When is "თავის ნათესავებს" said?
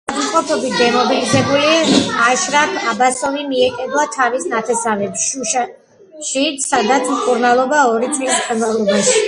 4.17-5.27